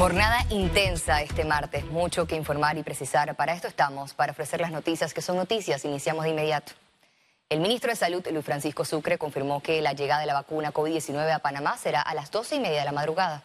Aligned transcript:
Jornada 0.00 0.46
intensa 0.48 1.20
este 1.20 1.44
martes, 1.44 1.84
mucho 1.84 2.26
que 2.26 2.34
informar 2.34 2.78
y 2.78 2.82
precisar. 2.82 3.36
Para 3.36 3.52
esto 3.52 3.68
estamos, 3.68 4.14
para 4.14 4.32
ofrecer 4.32 4.58
las 4.58 4.70
noticias 4.70 5.12
que 5.12 5.20
son 5.20 5.36
noticias. 5.36 5.84
Iniciamos 5.84 6.24
de 6.24 6.30
inmediato. 6.30 6.72
El 7.50 7.60
ministro 7.60 7.90
de 7.90 7.96
Salud, 7.96 8.26
Luis 8.32 8.42
Francisco 8.42 8.86
Sucre, 8.86 9.18
confirmó 9.18 9.62
que 9.62 9.82
la 9.82 9.92
llegada 9.92 10.22
de 10.22 10.26
la 10.26 10.32
vacuna 10.32 10.72
COVID-19 10.72 11.30
a 11.30 11.40
Panamá 11.40 11.76
será 11.76 12.00
a 12.00 12.14
las 12.14 12.30
12 12.30 12.56
y 12.56 12.60
media 12.60 12.78
de 12.78 12.86
la 12.86 12.92
madrugada. 12.92 13.44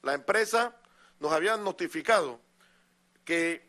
La 0.00 0.14
empresa 0.14 0.76
nos 1.18 1.32
había 1.32 1.56
notificado 1.56 2.38
que 3.24 3.66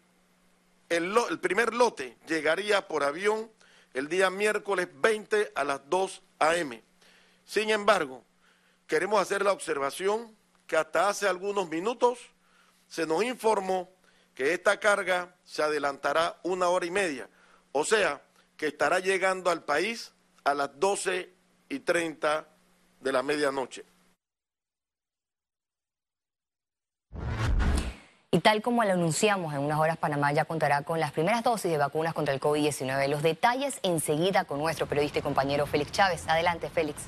el, 0.89 1.11
primer 1.41 1.73
lote 1.73 2.19
llegaría 2.27 2.87
por 2.87 3.03
avión 3.03 3.49
el 3.95 4.09
día 4.09 4.29
miércoles 4.29 4.89
20 4.93 5.53
a 5.55 5.63
las 5.63 5.89
2 5.89 6.21
a.m. 6.37 6.83
Sin 7.45 7.71
embargo, 7.71 8.23
queremos 8.85 9.19
hacer 9.19 9.41
la 9.41 9.53
observación 9.53 10.42
hasta 10.75 11.09
hace 11.09 11.27
algunos 11.27 11.69
minutos 11.69 12.19
se 12.87 13.05
nos 13.05 13.23
informó 13.23 13.89
que 14.33 14.53
esta 14.53 14.79
carga 14.79 15.35
se 15.43 15.63
adelantará 15.63 16.39
una 16.43 16.69
hora 16.69 16.85
y 16.85 16.91
media, 16.91 17.29
o 17.71 17.85
sea, 17.85 18.21
que 18.57 18.67
estará 18.67 18.99
llegando 18.99 19.49
al 19.49 19.63
país 19.63 20.13
a 20.43 20.53
las 20.53 20.79
12 20.79 21.33
y 21.69 21.79
30 21.79 22.47
de 22.99 23.11
la 23.11 23.23
medianoche. 23.23 23.85
Y 28.31 28.39
tal 28.39 28.63
como 28.63 28.83
lo 28.83 28.93
anunciamos, 28.93 29.53
en 29.53 29.59
unas 29.59 29.79
horas 29.79 29.97
Panamá 29.97 30.31
ya 30.31 30.45
contará 30.45 30.81
con 30.81 30.99
las 30.99 31.11
primeras 31.11 31.43
dosis 31.43 31.69
de 31.69 31.77
vacunas 31.77 32.15
contra 32.15 32.33
el 32.33 32.39
COVID-19. 32.39 33.07
Los 33.07 33.21
detalles 33.21 33.79
enseguida 33.83 34.45
con 34.45 34.57
nuestro 34.57 34.87
periodista 34.87 35.19
y 35.19 35.21
compañero 35.21 35.67
Félix 35.67 35.91
Chávez. 35.91 36.27
Adelante, 36.27 36.67
Félix. 36.71 37.03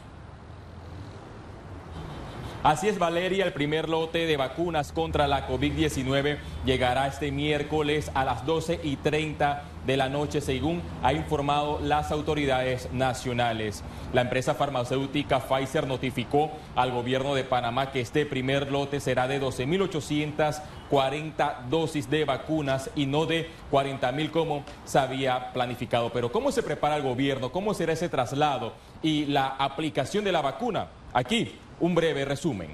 Así 2.66 2.88
es, 2.88 2.98
Valeria, 2.98 3.46
el 3.46 3.54
primer 3.54 3.90
lote 3.90 4.26
de 4.26 4.38
vacunas 4.38 4.92
contra 4.92 5.28
la 5.28 5.48
COVID-19 5.48 6.40
llegará 6.66 7.06
este 7.06 7.32
miércoles 7.32 8.10
a 8.16 8.26
las 8.26 8.44
12 8.44 8.80
y 8.82 8.96
30 8.96 9.62
de 9.86 9.98
la 9.98 10.10
noche, 10.10 10.42
según 10.42 10.82
ha 11.04 11.14
informado 11.14 11.80
las 11.80 12.12
autoridades 12.12 12.90
nacionales. 12.92 13.84
La 14.14 14.22
empresa 14.22 14.56
farmacéutica 14.56 15.42
Pfizer 15.42 15.86
notificó 15.86 16.50
al 16.76 16.92
gobierno 16.92 17.36
de 17.36 17.44
Panamá 17.44 17.92
que 17.92 18.02
este 18.02 18.26
primer 18.26 18.72
lote 18.72 19.00
será 19.00 19.28
de 19.28 19.40
12.840 19.40 21.66
dosis 21.70 22.10
de 22.10 22.26
vacunas 22.26 22.90
y 22.96 23.06
no 23.06 23.28
de 23.28 23.48
40.000 23.72 24.32
como 24.32 24.64
se 24.86 24.98
había 24.98 25.54
planificado. 25.54 26.12
Pero 26.12 26.32
¿cómo 26.32 26.52
se 26.52 26.64
prepara 26.64 26.96
el 26.96 27.04
gobierno? 27.04 27.52
¿Cómo 27.52 27.76
será 27.76 27.94
ese 27.94 28.10
traslado 28.10 28.74
y 29.04 29.26
la 29.26 29.50
aplicación 29.50 30.24
de 30.24 30.32
la 30.32 30.42
vacuna? 30.42 30.88
Aquí 31.16 31.58
un 31.80 31.96
breve 31.96 32.26
resumen. 32.26 32.70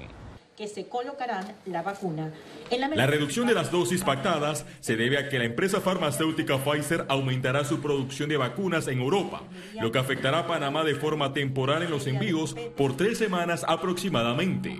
Que 0.56 0.66
se 0.66 0.88
colocarán 0.88 1.54
la 1.66 1.82
vacuna 1.82 2.32
la... 2.76 3.06
reducción 3.06 3.46
de 3.46 3.54
las 3.54 3.70
dosis 3.70 4.02
pactadas 4.02 4.66
se 4.80 4.96
debe 4.96 5.16
a 5.16 5.28
que 5.28 5.38
la 5.38 5.44
empresa 5.44 5.80
farmacéutica 5.80 6.58
Pfizer 6.58 7.04
aumentará 7.08 7.64
su 7.64 7.80
producción 7.80 8.28
de 8.28 8.36
vacunas 8.36 8.88
en 8.88 8.98
Europa, 8.98 9.42
lo 9.80 9.92
que 9.92 9.98
afectará 10.00 10.40
a 10.40 10.46
Panamá 10.48 10.82
de 10.82 10.96
forma 10.96 11.32
temporal 11.32 11.84
en 11.84 11.90
los 11.92 12.08
envíos 12.08 12.54
por 12.76 12.96
tres 12.96 13.16
semanas 13.16 13.64
aproximadamente. 13.68 14.76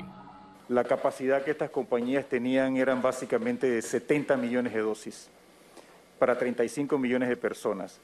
La 0.68 0.82
capacidad 0.82 1.44
que 1.44 1.52
estas 1.52 1.70
compañías 1.70 2.26
tenían 2.28 2.76
eran 2.76 3.00
básicamente 3.00 3.70
de 3.70 3.80
70 3.80 4.36
millones 4.38 4.72
de 4.72 4.80
dosis 4.80 5.28
para 6.18 6.36
35 6.36 6.98
millones 6.98 7.28
de 7.28 7.36
personas. 7.36 8.00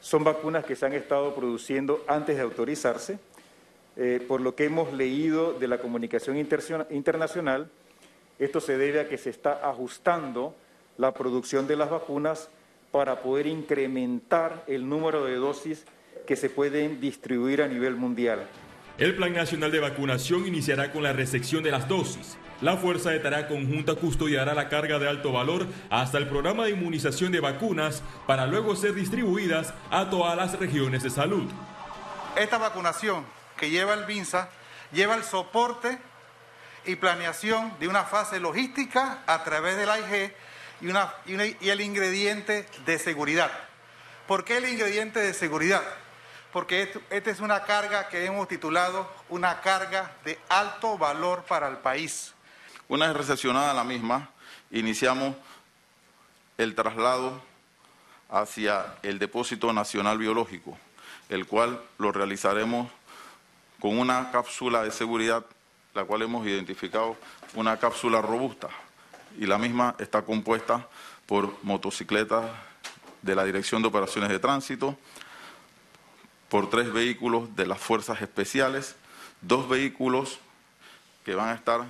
Son 0.00 0.24
vacunas 0.24 0.64
que 0.64 0.74
se 0.74 0.84
han 0.84 0.94
estado 0.94 1.32
produciendo 1.34 2.02
antes 2.08 2.36
de 2.36 2.42
autorizarse 2.42 3.18
eh, 4.02 4.18
por 4.26 4.40
lo 4.40 4.54
que 4.54 4.64
hemos 4.64 4.94
leído 4.94 5.52
de 5.52 5.68
la 5.68 5.76
comunicación 5.76 6.38
internacional, 6.38 7.70
esto 8.38 8.58
se 8.58 8.78
debe 8.78 9.00
a 9.00 9.08
que 9.10 9.18
se 9.18 9.28
está 9.28 9.60
ajustando 9.68 10.56
la 10.96 11.12
producción 11.12 11.66
de 11.66 11.76
las 11.76 11.90
vacunas 11.90 12.48
para 12.92 13.20
poder 13.20 13.46
incrementar 13.46 14.64
el 14.66 14.88
número 14.88 15.26
de 15.26 15.34
dosis 15.34 15.84
que 16.26 16.34
se 16.34 16.48
pueden 16.48 16.98
distribuir 16.98 17.60
a 17.60 17.68
nivel 17.68 17.94
mundial. 17.94 18.46
El 18.96 19.16
Plan 19.16 19.34
Nacional 19.34 19.70
de 19.70 19.80
Vacunación 19.80 20.46
iniciará 20.46 20.92
con 20.92 21.02
la 21.02 21.12
recepción 21.12 21.62
de 21.62 21.70
las 21.70 21.86
dosis. 21.86 22.38
La 22.62 22.78
Fuerza 22.78 23.10
de 23.10 23.18
Tarea 23.18 23.48
Conjunta 23.48 23.96
custodiará 23.96 24.54
la 24.54 24.70
carga 24.70 24.98
de 24.98 25.08
alto 25.10 25.30
valor 25.30 25.66
hasta 25.90 26.16
el 26.16 26.26
programa 26.26 26.64
de 26.64 26.70
inmunización 26.70 27.32
de 27.32 27.40
vacunas 27.40 28.02
para 28.26 28.46
luego 28.46 28.76
ser 28.76 28.94
distribuidas 28.94 29.74
a 29.90 30.08
todas 30.08 30.38
las 30.38 30.58
regiones 30.58 31.02
de 31.02 31.10
salud. 31.10 31.50
Esta 32.34 32.56
vacunación 32.56 33.39
que 33.60 33.68
lleva 33.68 33.92
el 33.92 34.06
BINSA 34.06 34.48
lleva 34.90 35.14
el 35.14 35.22
soporte 35.22 35.98
y 36.86 36.96
planeación 36.96 37.78
de 37.78 37.88
una 37.88 38.04
fase 38.04 38.40
logística 38.40 39.22
a 39.26 39.44
través 39.44 39.76
del 39.76 39.90
AIG 39.90 40.34
y, 40.80 40.88
una, 40.88 41.12
y, 41.26 41.68
el 41.68 41.80
ingrediente 41.82 42.66
de 42.86 42.98
seguridad. 42.98 43.52
¿Por 44.26 44.44
qué 44.44 44.56
el 44.56 44.68
ingrediente 44.68 45.20
de 45.20 45.34
seguridad? 45.34 45.82
Porque 46.54 46.90
esta 47.10 47.30
es 47.30 47.40
una 47.40 47.64
carga 47.64 48.08
que 48.08 48.24
hemos 48.24 48.48
titulado 48.48 49.12
una 49.28 49.60
carga 49.60 50.10
de 50.24 50.38
alto 50.48 50.96
valor 50.96 51.44
para 51.44 51.68
el 51.68 51.76
país. 51.76 52.32
Una 52.88 53.08
vez 53.08 53.16
recepcionada 53.16 53.74
la 53.74 53.84
misma, 53.84 54.30
iniciamos 54.70 55.36
el 56.56 56.74
traslado 56.74 57.42
hacia 58.30 58.96
el 59.02 59.18
Depósito 59.18 59.72
Nacional 59.72 60.16
Biológico, 60.16 60.78
el 61.28 61.46
cual 61.46 61.80
lo 61.98 62.10
realizaremos 62.10 62.90
con 63.80 63.98
una 63.98 64.30
cápsula 64.30 64.82
de 64.84 64.90
seguridad, 64.90 65.44
la 65.94 66.04
cual 66.04 66.22
hemos 66.22 66.46
identificado 66.46 67.16
una 67.54 67.78
cápsula 67.78 68.20
robusta 68.20 68.68
y 69.38 69.46
la 69.46 69.58
misma 69.58 69.96
está 69.98 70.22
compuesta 70.22 70.86
por 71.26 71.56
motocicletas 71.64 72.44
de 73.22 73.34
la 73.34 73.44
Dirección 73.44 73.82
de 73.82 73.88
Operaciones 73.88 74.30
de 74.30 74.38
Tránsito, 74.38 74.96
por 76.48 76.68
tres 76.68 76.92
vehículos 76.92 77.54
de 77.56 77.66
las 77.66 77.78
Fuerzas 77.78 78.20
Especiales, 78.22 78.96
dos 79.40 79.68
vehículos 79.68 80.40
que 81.24 81.34
van 81.34 81.48
a 81.48 81.54
estar 81.54 81.84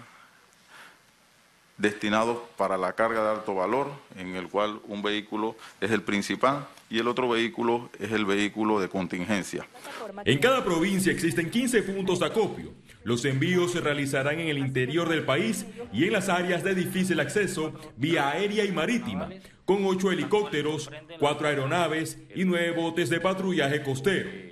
destinados 1.81 2.39
para 2.57 2.77
la 2.77 2.93
carga 2.93 3.23
de 3.23 3.31
alto 3.31 3.55
valor, 3.55 3.91
en 4.17 4.37
el 4.37 4.49
cual 4.49 4.81
un 4.87 5.03
vehículo 5.03 5.57
es 5.81 5.91
el 5.91 6.03
principal 6.03 6.69
y 6.91 6.99
el 6.99 7.09
otro 7.09 7.29
vehículo 7.29 7.89
es 7.99 8.13
el 8.13 8.27
vehículo 8.27 8.81
de 8.81 8.89
contingencia. 8.89 9.67
En 10.25 10.39
cada 10.39 10.65
provincia 10.65 11.11
existen 11.11 11.51
15 11.51 11.83
puntos 11.83 12.21
de 12.21 12.27
acopio. 12.27 12.73
Los 13.03 13.25
envíos 13.25 13.73
se 13.73 13.81
realizarán 13.81 14.41
en 14.41 14.49
el 14.49 14.59
interior 14.59 15.09
del 15.09 15.25
país 15.25 15.65
y 15.93 16.05
en 16.05 16.13
las 16.13 16.29
áreas 16.29 16.63
de 16.63 16.75
difícil 16.75 17.19
acceso 17.19 17.73
vía 17.97 18.29
aérea 18.29 18.65
y 18.65 18.73
marítima, 18.73 19.31
con 19.65 19.87
ocho 19.87 20.11
helicópteros, 20.11 20.91
cuatro 21.19 21.49
aeronaves 21.49 22.19
y 22.35 22.45
nueve 22.45 22.73
botes 22.73 23.09
de 23.09 23.21
patrullaje 23.21 23.83
costero. 23.83 24.50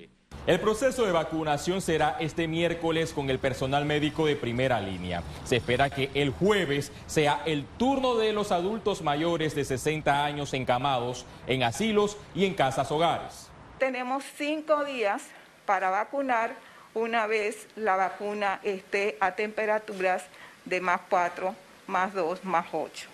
El 0.48 0.60
proceso 0.60 1.04
de 1.04 1.12
vacunación 1.12 1.82
será 1.82 2.16
este 2.20 2.48
miércoles 2.48 3.12
con 3.12 3.28
el 3.28 3.38
personal 3.38 3.84
médico 3.84 4.24
de 4.24 4.34
primera 4.34 4.80
línea. 4.80 5.22
Se 5.44 5.56
espera 5.56 5.90
que 5.90 6.10
el 6.14 6.30
jueves 6.30 6.90
sea 7.06 7.42
el 7.44 7.66
turno 7.66 8.14
de 8.14 8.32
los 8.32 8.50
adultos 8.50 9.02
mayores 9.02 9.54
de 9.54 9.66
60 9.66 10.24
años 10.24 10.54
encamados 10.54 11.26
en 11.46 11.64
asilos 11.64 12.16
y 12.34 12.46
en 12.46 12.54
casas 12.54 12.90
hogares. 12.90 13.50
Tenemos 13.78 14.24
cinco 14.38 14.86
días 14.86 15.22
para 15.66 15.90
vacunar 15.90 16.54
una 16.94 17.26
vez 17.26 17.68
la 17.76 17.96
vacuna 17.96 18.58
esté 18.62 19.18
a 19.20 19.32
temperaturas 19.32 20.24
de 20.64 20.80
más 20.80 21.02
4, 21.10 21.54
más 21.88 22.14
2, 22.14 22.46
más 22.46 22.64
8. 22.72 23.06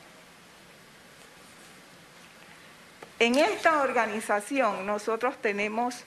En 3.18 3.34
esta 3.34 3.82
organización 3.82 4.86
nosotros 4.86 5.34
tenemos 5.42 6.04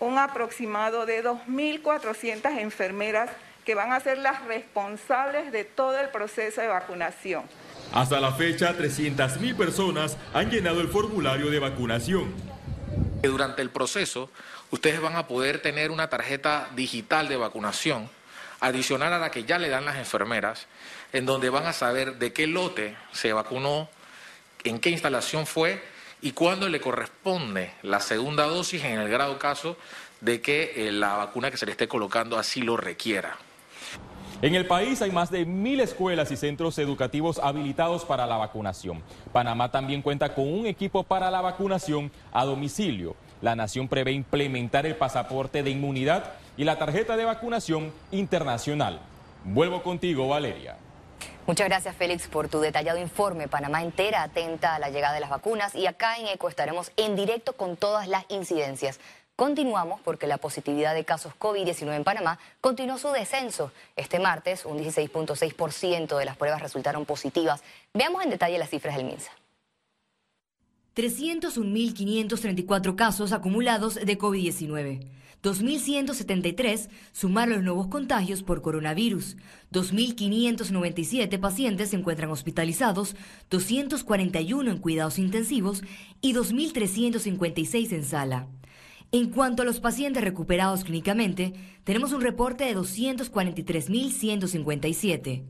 un 0.00 0.18
aproximado 0.18 1.06
de 1.06 1.24
2.400 1.24 2.58
enfermeras 2.58 3.30
que 3.64 3.74
van 3.74 3.92
a 3.92 4.00
ser 4.00 4.18
las 4.18 4.44
responsables 4.44 5.50
de 5.52 5.64
todo 5.64 5.98
el 5.98 6.08
proceso 6.10 6.60
de 6.60 6.68
vacunación. 6.68 7.44
Hasta 7.92 8.20
la 8.20 8.32
fecha, 8.32 8.76
300.000 8.76 9.56
personas 9.56 10.16
han 10.32 10.50
llenado 10.50 10.80
el 10.80 10.88
formulario 10.88 11.50
de 11.50 11.58
vacunación. 11.58 12.34
Durante 13.22 13.62
el 13.62 13.70
proceso, 13.70 14.30
ustedes 14.70 15.00
van 15.00 15.16
a 15.16 15.26
poder 15.26 15.60
tener 15.60 15.90
una 15.90 16.08
tarjeta 16.08 16.68
digital 16.76 17.28
de 17.28 17.36
vacunación 17.36 18.08
adicional 18.60 19.12
a 19.12 19.18
la 19.18 19.30
que 19.30 19.44
ya 19.44 19.58
le 19.58 19.68
dan 19.68 19.84
las 19.84 19.96
enfermeras, 19.96 20.66
en 21.12 21.26
donde 21.26 21.50
van 21.50 21.66
a 21.66 21.72
saber 21.72 22.16
de 22.16 22.32
qué 22.32 22.46
lote 22.46 22.96
se 23.12 23.32
vacunó, 23.32 23.88
en 24.64 24.78
qué 24.78 24.90
instalación 24.90 25.46
fue 25.46 25.82
y 26.22 26.32
cuándo 26.32 26.68
le 26.68 26.80
corresponde 26.80 27.72
la 27.82 28.00
segunda 28.00 28.44
dosis 28.44 28.84
en 28.84 28.98
el 28.98 29.08
grado 29.08 29.38
caso 29.38 29.76
de 30.20 30.40
que 30.40 30.88
eh, 30.88 30.92
la 30.92 31.14
vacuna 31.14 31.50
que 31.50 31.56
se 31.56 31.66
le 31.66 31.72
esté 31.72 31.88
colocando 31.88 32.38
así 32.38 32.62
lo 32.62 32.76
requiera. 32.76 33.36
En 34.42 34.54
el 34.54 34.66
país 34.66 35.00
hay 35.00 35.10
más 35.10 35.30
de 35.30 35.46
mil 35.46 35.80
escuelas 35.80 36.30
y 36.30 36.36
centros 36.36 36.78
educativos 36.78 37.38
habilitados 37.38 38.04
para 38.04 38.26
la 38.26 38.36
vacunación. 38.36 39.02
Panamá 39.32 39.70
también 39.70 40.02
cuenta 40.02 40.34
con 40.34 40.52
un 40.52 40.66
equipo 40.66 41.04
para 41.04 41.30
la 41.30 41.40
vacunación 41.40 42.10
a 42.32 42.44
domicilio. 42.44 43.16
La 43.40 43.56
nación 43.56 43.88
prevé 43.88 44.12
implementar 44.12 44.84
el 44.84 44.96
pasaporte 44.96 45.62
de 45.62 45.70
inmunidad 45.70 46.34
y 46.58 46.64
la 46.64 46.78
tarjeta 46.78 47.16
de 47.16 47.24
vacunación 47.24 47.92
internacional. 48.10 49.00
Vuelvo 49.44 49.82
contigo, 49.82 50.28
Valeria. 50.28 50.76
Muchas 51.46 51.68
gracias, 51.68 51.94
Félix, 51.94 52.26
por 52.26 52.48
tu 52.48 52.58
detallado 52.58 52.98
informe. 52.98 53.46
Panamá 53.46 53.80
entera 53.80 54.24
atenta 54.24 54.74
a 54.74 54.80
la 54.80 54.90
llegada 54.90 55.14
de 55.14 55.20
las 55.20 55.30
vacunas 55.30 55.76
y 55.76 55.86
acá 55.86 56.16
en 56.16 56.26
ECO 56.26 56.48
estaremos 56.48 56.90
en 56.96 57.14
directo 57.14 57.52
con 57.52 57.76
todas 57.76 58.08
las 58.08 58.24
incidencias. 58.30 58.98
Continuamos 59.36 60.00
porque 60.00 60.26
la 60.26 60.38
positividad 60.38 60.92
de 60.92 61.04
casos 61.04 61.34
COVID-19 61.38 61.94
en 61.94 62.02
Panamá 62.02 62.40
continuó 62.60 62.98
su 62.98 63.12
descenso. 63.12 63.70
Este 63.94 64.18
martes, 64.18 64.64
un 64.64 64.78
16.6% 64.78 66.18
de 66.18 66.24
las 66.24 66.36
pruebas 66.36 66.60
resultaron 66.60 67.04
positivas. 67.04 67.62
Veamos 67.94 68.24
en 68.24 68.30
detalle 68.30 68.58
las 68.58 68.70
cifras 68.70 68.96
del 68.96 69.06
MINSA. 69.06 69.30
301.534 70.96 72.96
casos 72.96 73.32
acumulados 73.32 73.94
de 73.94 74.18
COVID-19. 74.18 75.06
2.173 75.46 76.88
sumaron 77.12 77.54
los 77.54 77.62
nuevos 77.62 77.86
contagios 77.86 78.42
por 78.42 78.60
coronavirus. 78.62 79.36
2.597 79.72 81.38
pacientes 81.38 81.90
se 81.90 81.96
encuentran 81.96 82.32
hospitalizados, 82.32 83.14
241 83.48 84.72
en 84.72 84.78
cuidados 84.78 85.20
intensivos 85.20 85.84
y 86.20 86.34
2.356 86.34 87.92
en 87.92 88.04
sala. 88.04 88.48
En 89.12 89.30
cuanto 89.30 89.62
a 89.62 89.64
los 89.64 89.78
pacientes 89.78 90.24
recuperados 90.24 90.82
clínicamente, 90.82 91.52
tenemos 91.84 92.12
un 92.12 92.22
reporte 92.22 92.64
de 92.64 92.76
243.157. 92.76 95.44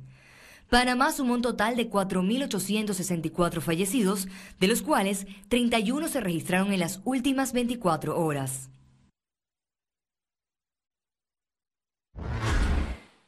Panamá 0.68 1.10
sumó 1.10 1.32
un 1.32 1.42
total 1.42 1.74
de 1.74 1.88
4.864 1.88 3.62
fallecidos, 3.62 4.28
de 4.60 4.68
los 4.68 4.82
cuales 4.82 5.26
31 5.48 6.08
se 6.08 6.20
registraron 6.20 6.74
en 6.74 6.80
las 6.80 7.00
últimas 7.04 7.54
24 7.54 8.20
horas. 8.20 8.68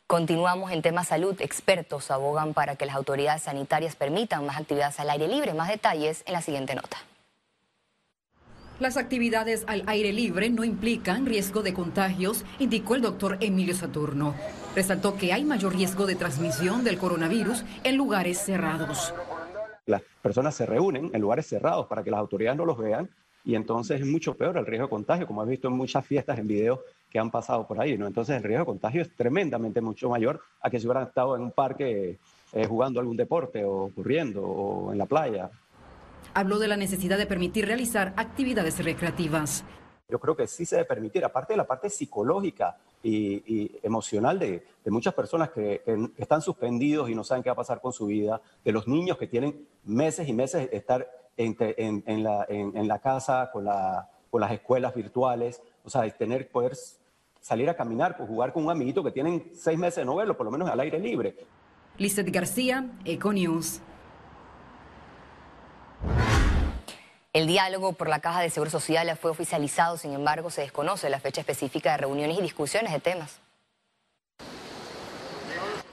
Continuamos 0.09 0.73
en 0.73 0.81
tema 0.81 1.05
salud. 1.05 1.39
Expertos 1.39 2.11
abogan 2.11 2.55
para 2.55 2.77
que 2.77 2.87
las 2.87 2.97
autoridades 2.97 3.43
sanitarias 3.43 3.95
permitan 3.95 4.47
más 4.47 4.57
actividades 4.57 4.99
al 5.01 5.11
aire 5.11 5.29
libre. 5.29 5.53
Más 5.53 5.69
detalles 5.69 6.23
en 6.25 6.33
la 6.33 6.41
siguiente 6.41 6.75
nota. 6.75 6.97
Las 8.81 8.97
actividades 8.97 9.65
al 9.67 9.85
aire 9.87 10.15
libre 10.15 10.49
no 10.49 10.65
implican 10.65 11.27
riesgo 11.27 11.63
de 11.63 11.75
contagios, 11.75 12.47
indicó 12.59 12.95
el 12.95 13.03
doctor 13.03 13.37
Emilio 13.41 13.75
Saturno. 13.75 14.35
Resaltó 14.75 15.19
que 15.19 15.35
hay 15.35 15.45
mayor 15.45 15.77
riesgo 15.77 16.07
de 16.07 16.15
transmisión 16.15 16.85
del 16.85 16.97
coronavirus 16.97 17.67
en 17.85 17.99
lugares 17.99 18.39
cerrados. 18.39 19.13
Las 19.85 20.01
personas 20.23 20.55
se 20.55 20.65
reúnen 20.65 21.11
en 21.13 21.21
lugares 21.21 21.47
cerrados 21.47 21.87
para 21.87 22.03
que 22.03 22.11
las 22.11 22.21
autoridades 22.21 22.57
no 22.57 22.65
los 22.65 22.79
vean 22.79 23.11
y 23.45 23.57
entonces 23.57 24.01
es 24.01 24.07
mucho 24.07 24.35
peor 24.39 24.57
el 24.57 24.65
riesgo 24.65 24.87
de 24.87 24.91
contagio, 24.91 25.27
como 25.27 25.43
has 25.43 25.49
visto 25.49 25.69
en 25.69 25.75
muchas 25.75 26.07
fiestas, 26.07 26.39
en 26.39 26.47
videos 26.47 26.81
que 27.11 27.19
han 27.19 27.31
pasado 27.31 27.67
por 27.67 27.81
ahí, 27.81 27.97
¿no? 27.97 28.07
Entonces 28.07 28.37
el 28.37 28.43
riesgo 28.43 28.65
de 28.65 28.67
contagio 28.67 29.03
es 29.03 29.15
tremendamente 29.15 29.81
mucho 29.81 30.09
mayor 30.11 30.41
a 30.61 30.71
que 30.71 30.79
si 30.79 30.87
hubieran 30.87 31.09
estado 31.09 31.37
en 31.37 31.43
un 31.43 31.53
parque 31.53 32.19
eh, 32.53 32.67
jugando 32.67 33.01
algún 33.01 33.17
deporte 33.17 33.65
o 33.65 33.91
corriendo 33.95 34.43
o 34.43 34.93
en 34.93 34.99
la 34.99 35.07
playa. 35.07 35.51
Habló 36.35 36.59
de 36.59 36.69
la 36.69 36.77
necesidad 36.77 37.19
de 37.19 37.27
permitir 37.27 37.67
realizar 37.67 38.13
actividades 38.17 38.83
recreativas. 38.85 39.65
Yo 40.09 40.19
creo 40.19 40.37
que 40.37 40.47
sí 40.47 40.65
se 40.65 40.77
debe 40.77 40.89
permitir, 40.89 41.25
aparte 41.25 41.53
de 41.53 41.59
la 41.59 41.67
parte 41.67 41.91
psicológica 41.91 42.77
y, 43.03 43.71
emocional 43.83 44.39
de, 44.39 44.65
muchas 44.87 45.13
personas 45.13 45.51
que, 45.51 45.83
están 46.17 46.41
suspendidos 46.41 47.11
y 47.11 47.15
no 47.15 47.25
saben 47.25 47.43
qué 47.43 47.51
va 47.51 47.55
a 47.55 47.57
pasar 47.57 47.81
con 47.81 47.93
su 47.93 48.07
vida, 48.07 48.41
de 48.65 48.73
los 48.73 48.89
niños 48.89 49.19
que 49.19 49.27
tienen 49.27 49.67
meses 49.85 50.27
y 50.27 50.33
meses 50.33 50.71
de 50.71 50.77
estar 50.77 51.07
en, 51.37 52.23
la, 52.23 52.47
en 52.49 52.89
la, 52.89 52.99
casa 53.01 53.51
con, 53.53 53.67
la, 53.67 54.09
con 54.31 54.41
las 54.41 54.51
escuelas 54.53 54.95
virtuales, 54.95 55.63
o 55.85 55.91
sea, 55.91 56.09
tener, 56.11 56.51
poder 56.51 56.77
salir 57.41 57.69
a 57.71 57.75
caminar, 57.75 58.17
pues 58.17 58.29
jugar 58.29 58.53
con 58.53 58.65
un 58.65 58.71
amiguito 58.71 59.03
que 59.03 59.11
tienen 59.11 59.51
seis 59.55 59.79
meses 59.79 59.97
de 59.97 60.05
no 60.05 60.17
verlo, 60.17 60.37
por 60.37 60.45
lo 60.45 60.53
menos 60.53 60.69
al 60.69 60.81
aire 60.81 60.99
libre. 60.99 61.37
Lizeth 61.97 62.29
García, 62.31 62.87
Econews. 63.05 63.81
El 67.33 67.47
diálogo 67.47 67.93
por 67.93 68.09
la 68.09 68.21
Caja 68.21 68.41
de 68.41 68.51
Seguro 68.51 68.71
Social 68.71 69.17
fue 69.17 69.31
oficializado, 69.31 69.97
sin 69.97 70.13
embargo, 70.13 70.51
se 70.51 70.63
desconoce 70.63 71.09
la 71.11 71.21
fecha 71.21 71.41
específica 71.41 71.93
de 71.93 71.99
reuniones 71.99 72.39
y 72.39 72.43
discusiones 72.43 72.93
de 72.93 73.01
temas. 73.01 73.41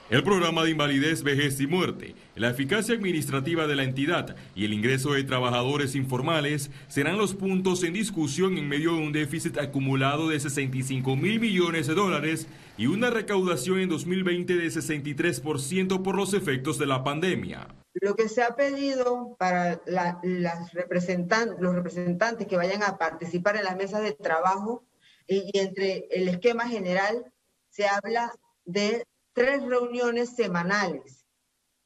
El 0.08 0.22
programa 0.22 0.62
de 0.62 0.70
invalidez, 0.70 1.24
vejez 1.24 1.60
y 1.60 1.66
muerte, 1.66 2.14
la 2.36 2.50
eficacia 2.50 2.94
administrativa 2.94 3.66
de 3.66 3.74
la 3.74 3.82
entidad 3.82 4.36
y 4.54 4.64
el 4.64 4.72
ingreso 4.72 5.14
de 5.14 5.24
trabajadores 5.24 5.96
informales 5.96 6.70
serán 6.86 7.18
los 7.18 7.34
puntos 7.34 7.82
en 7.82 7.92
discusión 7.92 8.56
en 8.56 8.68
medio 8.68 8.92
de 8.92 9.00
un 9.00 9.10
déficit 9.10 9.58
acumulado 9.58 10.28
de 10.28 10.38
65 10.38 11.16
mil 11.16 11.40
millones 11.40 11.88
de 11.88 11.94
dólares 11.94 12.46
y 12.78 12.86
una 12.86 13.10
recaudación 13.10 13.80
en 13.80 13.88
2020 13.88 14.54
de 14.54 14.66
63% 14.68 16.00
por 16.04 16.14
los 16.14 16.34
efectos 16.34 16.78
de 16.78 16.86
la 16.86 17.02
pandemia. 17.02 17.66
Lo 17.94 18.14
que 18.14 18.28
se 18.28 18.44
ha 18.44 18.54
pedido 18.54 19.34
para 19.40 19.80
los 20.22 20.72
representantes 20.72 22.46
que 22.46 22.56
vayan 22.56 22.84
a 22.84 22.96
participar 22.96 23.56
en 23.56 23.64
las 23.64 23.76
mesas 23.76 24.02
de 24.02 24.12
trabajo 24.12 24.84
y 25.26 25.50
entre 25.58 26.06
el 26.12 26.28
esquema 26.28 26.68
general 26.68 27.32
se 27.70 27.88
habla 27.88 28.32
de 28.64 29.04
tres 29.36 29.62
reuniones 29.62 30.34
semanales, 30.34 31.26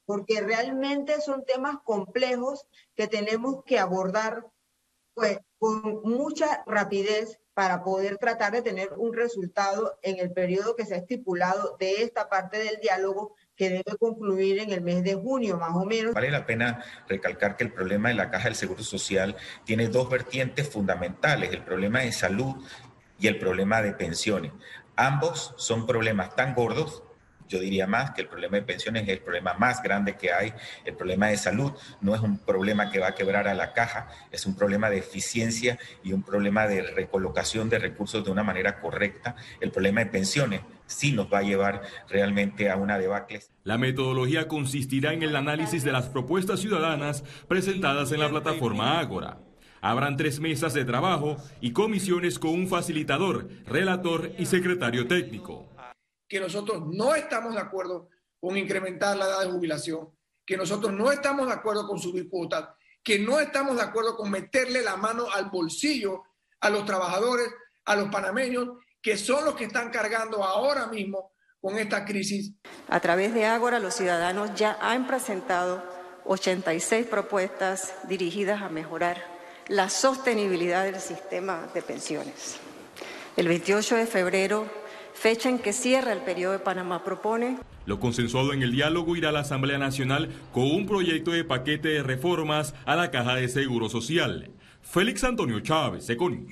porque 0.05 0.39
realmente 0.39 1.19
son 1.19 1.43
temas 1.43 1.75
complejos 1.83 2.65
que 2.95 3.07
tenemos 3.07 3.65
que 3.65 3.77
abordar 3.77 4.47
pues, 5.13 5.37
con 5.59 6.01
mucha 6.03 6.63
rapidez 6.65 7.41
para 7.53 7.83
poder 7.83 8.17
tratar 8.17 8.53
de 8.53 8.61
tener 8.61 8.93
un 8.95 9.13
resultado 9.13 9.99
en 10.01 10.17
el 10.19 10.31
periodo 10.31 10.77
que 10.77 10.85
se 10.85 10.95
ha 10.95 10.99
estipulado 10.99 11.75
de 11.77 12.03
esta 12.03 12.29
parte 12.29 12.57
del 12.57 12.79
diálogo 12.81 13.35
que 13.57 13.69
debe 13.69 13.97
concluir 13.99 14.59
en 14.59 14.71
el 14.71 14.79
mes 14.79 15.03
de 15.03 15.15
junio, 15.15 15.57
más 15.57 15.75
o 15.75 15.83
menos. 15.83 16.13
Vale 16.13 16.31
la 16.31 16.45
pena 16.45 16.81
recalcar 17.09 17.57
que 17.57 17.65
el 17.65 17.73
problema 17.73 18.07
de 18.07 18.15
la 18.15 18.31
Caja 18.31 18.45
del 18.45 18.55
Seguro 18.55 18.81
Social 18.81 19.35
tiene 19.65 19.89
dos 19.89 20.09
vertientes 20.09 20.69
fundamentales, 20.69 21.51
el 21.51 21.65
problema 21.65 21.99
de 21.99 22.13
salud 22.13 22.55
y 23.19 23.27
el 23.27 23.37
problema 23.37 23.81
de 23.81 23.91
pensiones. 23.91 24.53
Ambos 24.95 25.53
son 25.57 25.85
problemas 25.85 26.33
tan 26.33 26.55
gordos 26.55 27.03
yo 27.51 27.59
diría 27.59 27.85
más 27.85 28.11
que 28.11 28.21
el 28.21 28.27
problema 28.27 28.55
de 28.55 28.63
pensiones 28.63 29.03
es 29.03 29.09
el 29.09 29.19
problema 29.19 29.53
más 29.55 29.83
grande 29.83 30.15
que 30.15 30.31
hay. 30.31 30.53
El 30.85 30.95
problema 30.95 31.27
de 31.27 31.37
salud 31.37 31.73
no 31.99 32.15
es 32.15 32.21
un 32.21 32.37
problema 32.39 32.89
que 32.89 32.99
va 32.99 33.09
a 33.09 33.15
quebrar 33.15 33.47
a 33.47 33.53
la 33.53 33.73
caja, 33.73 34.07
es 34.31 34.45
un 34.45 34.55
problema 34.55 34.89
de 34.89 34.99
eficiencia 34.99 35.77
y 36.01 36.13
un 36.13 36.23
problema 36.23 36.65
de 36.65 36.81
recolocación 36.81 37.69
de 37.69 37.79
recursos 37.79 38.23
de 38.23 38.31
una 38.31 38.43
manera 38.43 38.79
correcta. 38.79 39.35
El 39.59 39.71
problema 39.71 39.99
de 39.99 40.05
pensiones 40.07 40.61
sí 40.85 41.11
nos 41.11 41.31
va 41.31 41.39
a 41.39 41.43
llevar 41.43 41.81
realmente 42.07 42.69
a 42.69 42.77
una 42.77 42.97
debacle. 42.97 43.41
La 43.65 43.77
metodología 43.77 44.47
consistirá 44.47 45.11
en 45.13 45.23
el 45.23 45.35
análisis 45.35 45.83
de 45.83 45.91
las 45.91 46.07
propuestas 46.07 46.61
ciudadanas 46.61 47.23
presentadas 47.49 48.13
en 48.13 48.21
la 48.21 48.29
plataforma 48.29 48.99
Ágora. 48.99 49.39
Habrán 49.81 50.15
tres 50.15 50.39
mesas 50.39 50.73
de 50.73 50.85
trabajo 50.85 51.37
y 51.59 51.71
comisiones 51.71 52.39
con 52.39 52.51
un 52.51 52.67
facilitador, 52.67 53.49
relator 53.65 54.31
y 54.37 54.45
secretario 54.45 55.07
técnico 55.07 55.71
que 56.31 56.39
nosotros 56.39 56.83
no 56.87 57.13
estamos 57.13 57.53
de 57.55 57.59
acuerdo 57.59 58.07
con 58.39 58.55
incrementar 58.55 59.17
la 59.17 59.25
edad 59.25 59.41
de 59.41 59.51
jubilación, 59.51 60.15
que 60.45 60.55
nosotros 60.55 60.93
no 60.93 61.11
estamos 61.11 61.45
de 61.45 61.51
acuerdo 61.51 61.85
con 61.85 61.99
subir 61.99 62.29
cuotas, 62.29 62.69
que 63.03 63.19
no 63.19 63.41
estamos 63.41 63.75
de 63.75 63.81
acuerdo 63.81 64.15
con 64.15 64.31
meterle 64.31 64.81
la 64.81 64.95
mano 64.95 65.25
al 65.29 65.49
bolsillo 65.49 66.23
a 66.61 66.69
los 66.69 66.85
trabajadores, 66.85 67.49
a 67.83 67.97
los 67.97 68.07
panameños, 68.09 68.69
que 69.01 69.17
son 69.17 69.43
los 69.43 69.55
que 69.55 69.65
están 69.65 69.89
cargando 69.89 70.41
ahora 70.41 70.87
mismo 70.87 71.33
con 71.59 71.77
esta 71.77 72.05
crisis. 72.05 72.53
A 72.87 73.01
través 73.01 73.33
de 73.33 73.45
Ágora, 73.45 73.79
los 73.79 73.95
ciudadanos 73.95 74.55
ya 74.55 74.77
han 74.79 75.07
presentado 75.07 75.83
86 76.23 77.07
propuestas 77.07 77.93
dirigidas 78.07 78.61
a 78.61 78.69
mejorar 78.69 79.21
la 79.67 79.89
sostenibilidad 79.89 80.85
del 80.85 81.01
sistema 81.01 81.67
de 81.73 81.81
pensiones. 81.81 82.55
El 83.35 83.49
28 83.49 83.97
de 83.97 84.05
febrero 84.05 84.80
fecha 85.13 85.49
en 85.49 85.59
que 85.59 85.73
cierra 85.73 86.13
el 86.13 86.19
periodo 86.19 86.53
de 86.53 86.59
Panamá 86.59 87.03
propone. 87.03 87.57
Lo 87.85 87.99
consensuado 87.99 88.53
en 88.53 88.61
el 88.61 88.71
diálogo 88.71 89.15
irá 89.15 89.29
a 89.29 89.31
la 89.31 89.39
Asamblea 89.41 89.77
Nacional 89.77 90.29
con 90.53 90.63
un 90.63 90.85
proyecto 90.85 91.31
de 91.31 91.43
paquete 91.43 91.89
de 91.89 92.03
reformas 92.03 92.73
a 92.85 92.95
la 92.95 93.11
Caja 93.11 93.35
de 93.35 93.49
Seguro 93.49 93.89
Social. 93.89 94.51
Félix 94.81 95.23
Antonio 95.23 95.59
Chávez, 95.59 96.09
Econius. 96.09 96.51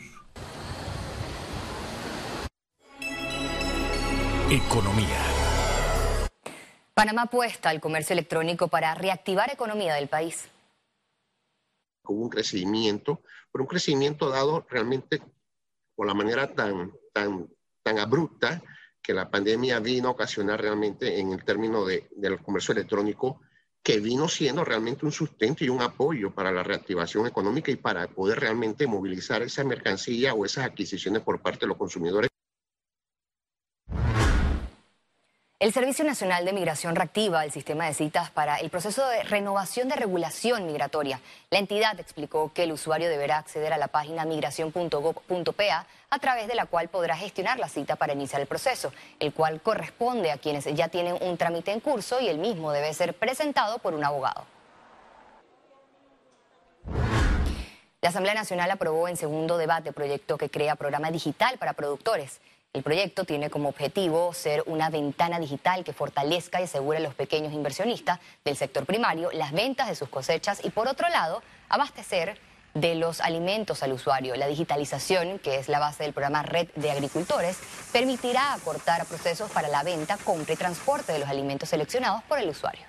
Economía. 4.52 5.24
Panamá 6.96 7.22
apuesta 7.24 7.70
al 7.70 7.80
comercio 7.80 8.14
electrónico 8.14 8.68
para 8.68 8.96
reactivar 8.96 9.52
economía 9.52 9.94
del 9.94 10.08
país. 10.08 10.50
Hubo 12.04 12.24
un 12.24 12.30
crecimiento, 12.30 13.22
pero 13.52 13.64
un 13.64 13.70
crecimiento 13.70 14.30
dado 14.30 14.66
realmente 14.70 15.22
por 15.96 16.08
la 16.08 16.14
manera 16.16 16.54
tan, 16.54 16.92
tan 17.14 17.48
tan 17.84 18.00
abrupta 18.00 18.62
que 19.02 19.14
la 19.14 19.30
pandemia 19.30 19.80
vino 19.80 20.10
a 20.10 20.12
ocasionar 20.12 20.62
realmente 20.62 21.20
en 21.20 21.32
el 21.32 21.44
término 21.44 21.86
de, 21.86 22.10
del 22.16 22.40
comercio 22.40 22.74
electrónico, 22.74 23.42
que 23.82 24.00
vino 24.00 24.28
siendo 24.28 24.64
realmente 24.64 25.06
un 25.06 25.12
sustento 25.12 25.64
y 25.64 25.70
un 25.70 25.82
apoyo 25.82 26.34
para 26.34 26.52
la 26.52 26.64
reactivación 26.64 27.26
económica 27.26 27.72
y 27.72 27.78
para 27.78 28.08
poder 28.08 28.40
realmente 28.40 28.86
movilizar 28.88 29.42
esa 29.42 29.64
mercancía 29.64 30.34
o 30.34 30.46
esas 30.46 30.66
adquisiciones 30.66 31.22
por 31.22 31.42
parte 31.42 31.62
de 31.62 31.68
los 31.68 31.78
consumidores. 31.78 32.29
El 35.60 35.74
Servicio 35.74 36.06
Nacional 36.06 36.46
de 36.46 36.54
Migración 36.54 36.96
reactiva 36.96 37.44
el 37.44 37.52
sistema 37.52 37.86
de 37.86 37.94
citas 37.94 38.32
para 38.32 38.56
el 38.62 38.70
proceso 38.70 39.06
de 39.06 39.24
renovación 39.24 39.90
de 39.90 39.98
regulación 39.98 40.66
migratoria. 40.66 41.20
La 41.50 41.60
entidad 41.60 42.00
explicó 42.00 42.54
que 42.54 42.64
el 42.64 42.72
usuario 42.72 43.10
deberá 43.10 43.40
acceder 43.40 43.74
a 43.74 43.78
la 43.78 43.90
página 43.90 44.24
migración.gov.pa 44.24 45.86
a 46.12 46.20
través 46.20 46.48
de 46.48 46.56
la 46.56 46.66
cual 46.66 46.88
podrá 46.88 47.18
gestionar 47.18 47.60
la 47.60 47.68
cita 47.68 47.98
para 47.98 48.14
iniciar 48.14 48.40
el 48.40 48.48
proceso, 48.48 48.94
el 49.20 49.34
cual 49.34 49.60
corresponde 49.60 50.32
a 50.32 50.38
quienes 50.38 50.64
ya 50.64 50.88
tienen 50.88 51.18
un 51.20 51.36
trámite 51.36 51.74
en 51.74 51.82
curso 51.82 52.22
y 52.22 52.30
el 52.30 52.38
mismo 52.38 52.72
debe 52.72 52.94
ser 52.94 53.14
presentado 53.14 53.80
por 53.80 53.94
un 53.94 54.06
abogado. 54.06 54.46
La 58.02 58.08
Asamblea 58.08 58.34
Nacional 58.34 58.72
aprobó 58.72 59.10
en 59.10 59.18
segundo 59.18 59.58
debate 59.58 59.92
proyecto 59.92 60.38
que 60.38 60.50
crea 60.50 60.78
programa 60.78 61.12
digital 61.12 61.58
para 61.58 61.74
productores. 61.74 62.40
El 62.72 62.84
proyecto 62.84 63.26
tiene 63.26 63.50
como 63.50 63.70
objetivo 63.70 64.32
ser 64.32 64.62
una 64.68 64.92
ventana 64.92 65.40
digital 65.40 65.84
que 65.84 65.92
fortalezca 65.92 66.62
y 66.62 66.66
asegure 66.66 67.00
a 67.00 67.02
los 67.02 67.16
pequeños 67.16 67.52
inversionistas 67.52 68.20
del 68.46 68.56
sector 68.56 68.86
primario 68.86 69.32
las 69.32 69.54
ventas 69.54 69.88
de 69.88 69.96
sus 69.96 70.08
cosechas 70.08 70.64
y 70.64 70.70
por 70.70 70.88
otro 70.88 71.10
lado 71.10 71.42
abastecer 71.68 72.38
de 72.76 72.94
los 72.94 73.22
alimentos 73.22 73.82
al 73.82 73.94
usuario. 73.94 74.36
La 74.36 74.46
digitalización, 74.46 75.40
que 75.40 75.56
es 75.56 75.68
la 75.68 75.80
base 75.80 76.04
del 76.04 76.14
programa 76.14 76.44
Red 76.44 76.68
de 76.76 76.92
Agricultores, 76.92 77.58
permitirá 77.92 78.54
acortar 78.54 79.04
procesos 79.08 79.50
para 79.50 79.68
la 79.68 79.82
venta, 79.82 80.18
compra 80.24 80.54
y 80.54 80.58
transporte 80.58 81.12
de 81.12 81.18
los 81.18 81.28
alimentos 81.28 81.70
seleccionados 81.70 82.22
por 82.26 82.38
el 82.38 82.50
usuario. 82.50 82.89